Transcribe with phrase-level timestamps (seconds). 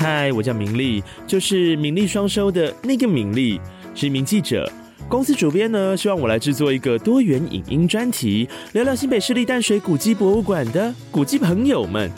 [0.00, 3.60] 嗨，我叫明丽，就是名利双收的那个明丽，
[3.94, 4.66] 是一名记者。
[5.10, 12.10] 公司主编呢，希望我来制作一个多元影音专题，聊聊新北市立淡水古迹博物馆的古迹朋友们。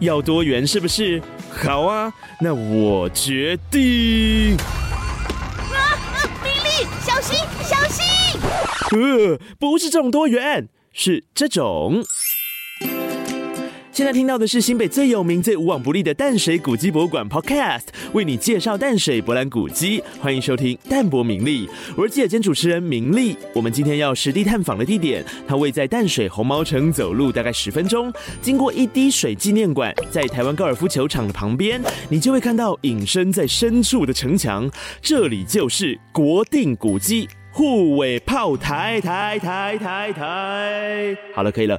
[0.00, 1.22] 要多元是不是？
[1.50, 2.12] 好啊，
[2.42, 4.54] 那我决定。
[5.72, 5.80] 啊
[6.12, 6.20] 啊！
[6.44, 8.04] 明丽，小心，小心！
[8.90, 12.04] 呃，不是这种多元，是这种。
[13.92, 20.00] 现在听到的是新北最有名、最无往不利的淡水古迹博物馆 Podcast，为你介绍淡水博览古迹。
[20.20, 23.36] 欢迎收听淡泊名利，我是记者兼主持人明利。
[23.52, 34.70] 我们今天要实地探访的地点，它位在淡水红毛城，走路大概十分钟，经过一滴水纪念馆，在台湾高尔夫球场的旁边，你就会看到隐身在深处的城墙，
[35.02, 37.28] 这里就是国定古迹。
[37.60, 41.78] 护尾炮台台台台台，好了，可以了。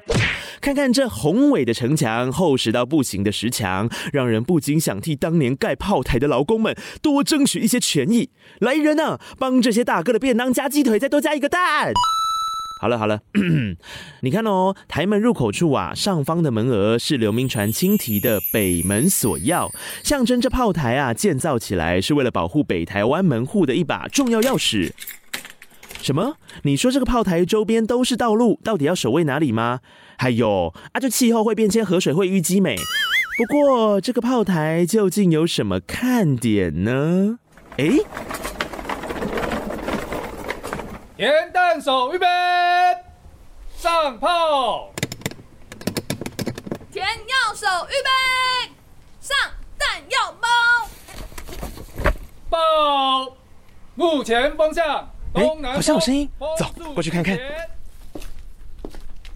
[0.62, 8.30] 看看这宏伟的城墙，厚实到不行的石墙，让人不禁想替当年盖炮台的劳工们多争取一些权益。
[8.59, 11.91] 来人啊，帮这些大哥的便当加鸡腿，再多加一个蛋。
[12.80, 13.22] 好了好了，
[14.22, 19.67] 你看哦，台门入口处啊，上方的门额是刘铭传亲题的北门锁钥，
[20.03, 24.91] 象征这炮台啊建造起来是为了保护北台湾门户的一把重要钥匙。
[26.02, 26.35] 什么？
[26.63, 29.81] 你说这个炮台周边都是道路，到底要守卫哪里吗？
[30.17, 32.75] 还有啊，这气候会变迁，河水会淤积美。
[33.38, 37.39] 不过这个炮台究竟有什么看点呢？
[37.77, 37.91] 哎，
[41.16, 42.25] 填弹手预备，
[43.77, 44.91] 上炮！
[46.91, 48.72] 填药手预备，
[49.19, 49.38] 上
[49.77, 50.47] 弹药包。
[52.49, 53.38] 爆！
[53.95, 55.11] 目前方向。
[55.34, 55.44] 哎，
[55.74, 57.40] 好像有声音，走过去看看。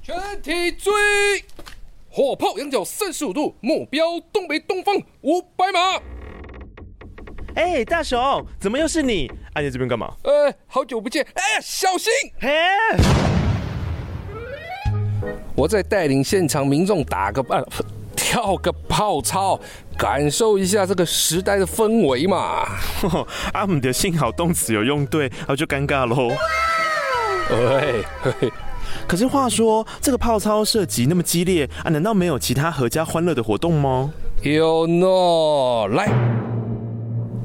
[0.02, 0.92] 全体追！
[2.10, 6.02] 火炮仰角三十五度，目标东北东方五百码。
[7.56, 9.32] 哎，大雄，怎么又是你？
[9.54, 10.14] 啊，你这边干嘛？
[10.24, 11.26] 呃，好久不见。
[11.34, 12.12] 哎，小心！
[12.40, 12.50] 嘿，
[15.56, 17.64] 我在带领现场民众打个半。
[18.36, 19.58] 跳个泡操，
[19.98, 22.68] 感受一下这个时代的氛围嘛。
[23.56, 26.28] 阿姆的幸好动词有用对，然后就尴尬喽。
[27.50, 28.04] 喂，
[29.08, 34.12] 可是话说，这个泡操射击那么激烈啊，难道没有其他合家欢乐的活动吗？
[34.42, 36.12] 有呢，来，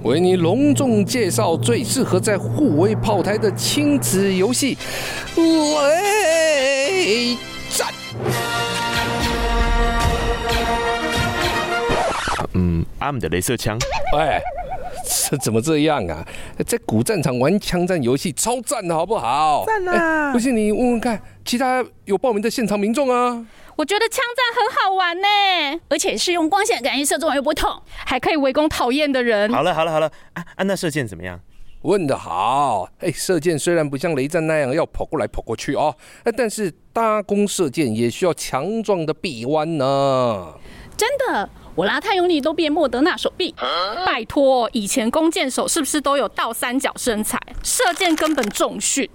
[0.03, 4.77] 为你隆重介绍最适合在护卫炮台的亲子游戏——
[5.39, 7.37] 雷
[7.71, 7.95] 战。
[12.61, 13.79] 嗯，阿姆的镭射枪。
[14.19, 14.39] 哎，
[15.31, 16.27] 这怎么这样啊？
[16.67, 19.65] 在古战场玩枪战游戏超赞的好不好？
[19.67, 20.31] 赞啊！
[20.31, 23.47] 不信你问问看，其他有报名的现场民众啊。
[23.77, 29.51] 我觉得枪战很好玩呢，而且是用光线感应射中又不痛，还可以围攻讨厌的人。
[29.51, 31.41] 好了好了好了，啊啊，那射箭怎么样？
[31.83, 32.87] 问得好。
[32.99, 35.97] 哎，射箭虽然不像雷战那样要跑过来跑过去哦，
[36.37, 40.53] 但是搭弓射箭也需要强壮的臂弯呢。
[40.95, 41.49] 真的。
[41.75, 43.55] 我拉太用力都变莫德纳手臂，
[44.05, 47.39] 拜托，以前弓箭手是不是都有倒三角身材？
[47.63, 49.09] 射箭根本重训。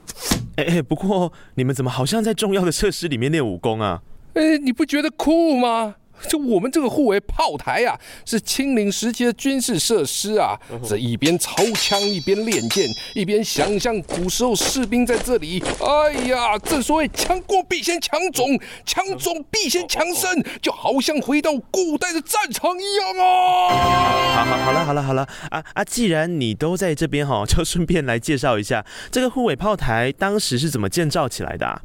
[0.58, 4.02] 哎哎，不过你们怎么好像在重要的设施里面练武功啊？
[4.34, 5.96] 哎，你不觉得酷吗？
[6.30, 10.58] 就我们这个护卫炮台啊，是清领时期的军事设施啊。
[10.88, 15.64] 这一边操枪，一边练剑，一边想象古时候士兵在这里。
[15.80, 24.36] 哎呀，正所谓强国必先强种，强种必先强身，就好像回到古代的战场一样啊。
[24.36, 25.84] 好好好了好了好了啊啊！
[25.84, 31.82] 既然你都在这边哈，就顺便来介绍一下这个护卫炮台当时是怎么建造起来的。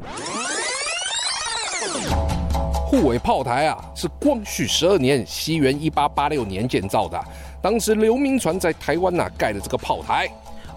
[2.90, 7.16] 护卫炮台啊，是光绪十二年（西元一八八六年）建造的。
[7.62, 10.28] 当时刘铭传在台湾呐盖的这个炮台。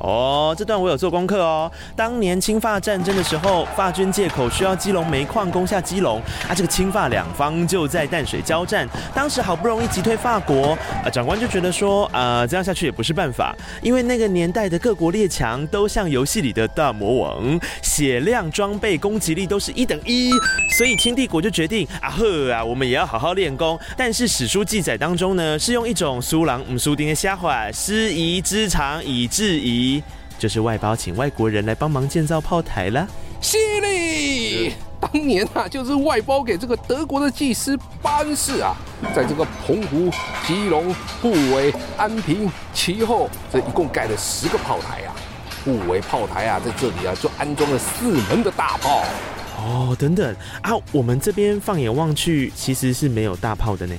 [0.04, 1.72] 哦，这段我有做功课哦。
[1.96, 8.86] 当年清法战争的时候，法军借口需要基隆煤矿攻下基隆，啊，这个清法两方就在淡水交战。
[9.16, 20.32] 当时好不容易击退法国，啊，长官就觉得说，啊，这样下去也不是办法，因为那个年代的各国列强都像游戏里的大魔王，血量、装备、攻击力都是一等一，
[20.78, 23.80] 所以清帝国就决定，啊呵啊，我们也要好好练功。
[23.96, 29.93] 但是史书记载当中呢，是用一种苏郎姆苏丁的瞎话，师夷之长以制夷。
[30.40, 33.06] 就是外包请外国人来帮忙建造炮台了。
[33.42, 34.74] 犀利！
[35.02, 38.74] 当年啊，就是外包给这个德国的技师班士啊，
[39.14, 40.10] 在这个澎湖、
[40.48, 45.12] 基隆、布围、安平、其后，这一共盖了十个炮台啊。
[45.66, 49.04] 布围炮台啊，在这里啊，就安装了四门的大炮。
[49.64, 53.96] 哦，等等啊，我们这边放眼望去，其实是没有大炮的呢。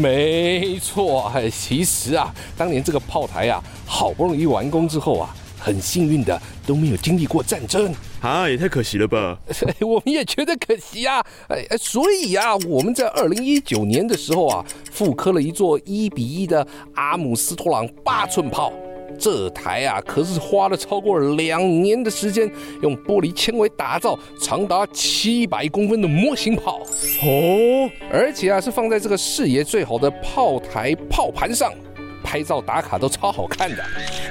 [0.00, 7.94] 没错，哎，其实啊，当年这个炮台啊，好不容易完工之后啊，很幸运的都没有经历过战争。
[8.20, 9.38] 啊，也太可惜了吧！
[9.80, 18.72] 我们也觉得可惜啊，哎哎，所以啊，我们在二零一九年的时候啊，复刻了一座一比一的阿姆斯特朗八寸炮。
[19.18, 22.50] 这台啊，可是花了超过两年的时间，
[22.82, 26.80] 用玻璃纤维打造，长达七百公分的模型炮。
[27.22, 31.72] 哦，而且啊，是放在这个视野最好的炮台炮盘上，
[32.22, 33.82] 拍照打卡都超好看的。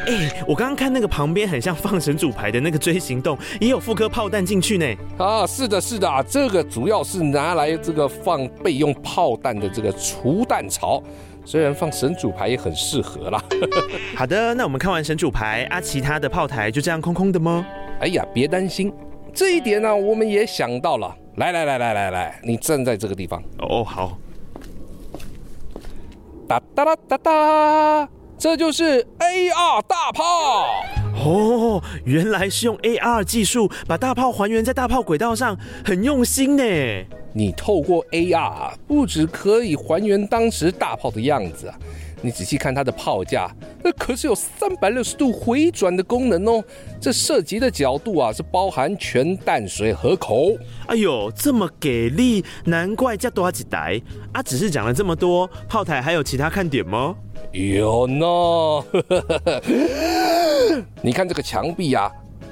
[0.08, 4.86] 哎，我刚刚看那个旁边很像放神主牌的那个锥形洞，也有复刻炮弹进去呢。
[5.18, 11.04] 啊，是的，是的，这个主要是拿来这个放备用炮弹的这个除弹槽。
[11.50, 13.44] 虽然放神主牌也很适合啦。
[14.16, 17.66] 好的，那我们看完神主牌啊，其他的炮台就这样空空的吗？
[18.00, 18.94] 哎呀，别担心，
[19.34, 21.12] 这一点呢，我们也想到了。
[21.38, 23.42] 来来来来来来，你站在这个地方。
[23.68, 24.16] 哦，好。
[26.48, 28.10] 哒哒啦哒哒，
[28.40, 30.86] 这就是 AR 大炮。
[31.14, 36.64] 哦，原来是用 AR 技术把大炮还原在大炮轨道上，很用心呢。
[37.34, 41.76] 你透过 AR 不只可以还原当时大炮的样子啊，
[42.22, 43.54] 你仔细看它的炮架，
[43.84, 46.64] 那可是有三百六十度回转的功能哦。
[47.02, 50.56] 这涉及的角度啊，是包含全淡水河口。
[50.88, 54.02] 哎呦，这么给力，难怪叫多几台
[54.32, 54.42] 啊！
[54.42, 57.14] 只是讲了这么多，炮台还有其他看点吗？
[57.52, 58.26] 有呢，
[61.02, 62.12] 你看这个墙壁啊。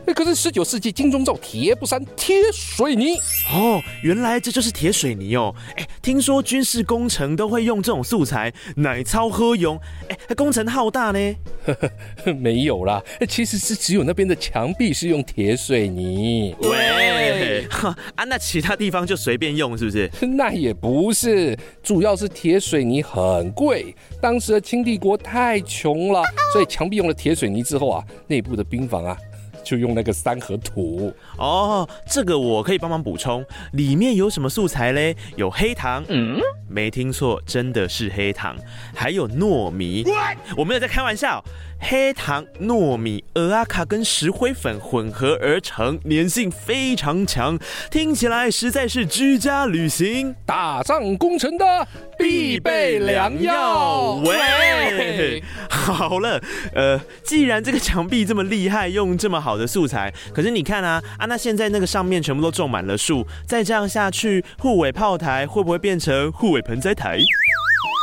[0.09, 3.19] 那可是十九世纪金钟罩铁布衫贴水泥
[3.53, 5.55] 哦，原来这就是铁水泥哦。
[5.75, 9.79] 哎，听说军事工程都会用这种素材，奶超喝用。
[10.09, 11.35] 哎，工程浩大呢？
[12.39, 16.55] 没有啦，其实是只有那边的墙壁是用铁水泥。
[16.59, 17.65] 喂，
[18.15, 20.11] 啊，那其他地方就随便用是不是？
[20.35, 26.21] 那也不是，主要是铁水泥很贵，当时的清帝国太穷了，
[26.51, 29.17] 所以墙壁用了铁水泥之后啊，内部的兵房啊。
[29.67, 33.45] 就用那个三合土哦，这个我可以帮忙补充。
[33.73, 35.13] 里面有什么素材嘞？
[35.35, 38.55] 有黑糖，嗯，没听错，真的是黑糖。
[38.95, 40.05] 还有糯米，
[40.55, 41.43] 我没有在开玩笑。
[41.79, 47.59] 黑糖、糯米、鹅阿卡跟石灰粉混合而成，粘性非常强，
[47.91, 51.87] 听起来实在是居家旅行、打仗工程的
[52.17, 54.13] 必备良药。
[54.25, 54.35] 喂，
[55.69, 56.41] 好了，
[56.73, 67.19] 呃，既然这个墙壁这么厉害，用这么好的素材，可是你看啊，啊，那现在那个上面全部都种满了树，再这样下去，护尾炮台会不会变成护尾盆栽台？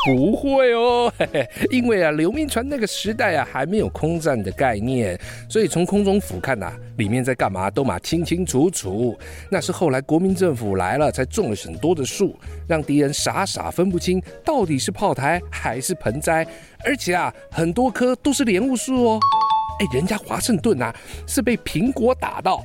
[0.06, 5.18] 不会哦，嘿嘿，因为啊，刘铭传那个时代啊，还没有空战的概念，
[5.48, 9.18] 所以从空中俯瞰呐，里面在干嘛都嘛清清楚楚。
[9.50, 12.38] 那是后来国民政府来了，才种了很多的树，
[12.68, 16.46] 让敌人傻傻分不清到底是炮台还是盆栽，
[16.84, 19.20] 而且啊，很多棵都是莲雾树哦。
[19.80, 20.94] 哎，人家华盛顿呐，
[21.26, 22.62] 是被苹果打到。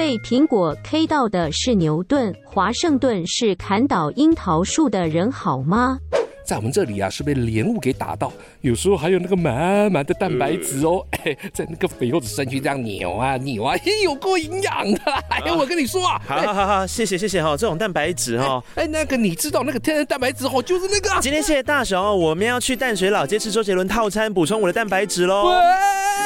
[0.00, 5.98] 被苹果 K 到的是牛顿，华盛顿是砍倒樱桃树的人，好吗？
[6.42, 8.32] 在我们这里啊，是被莲雾给打到，
[8.62, 15.00] 有时候还有那个满满的蛋白质哦， 哎，在那个肥厚的身躯这样扭啊扭啊，有够营养的。
[15.28, 21.20] 哎，我跟你说啊，好好好，谢谢谢谢哈，这种蛋白质哈，哎，那个你知道那个天然蛋白质哦，就是那个。
[21.20, 25.52] 今天谢谢大雄，我们要去淡水老街吃周杰伦套餐，补充我的蛋白质喽。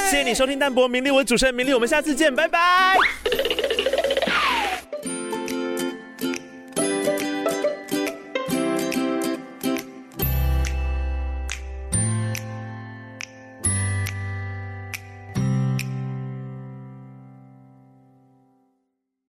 [0.09, 2.97] 谢谢你收听淡泊名利，我是主持人名利，我们下次见，拜拜。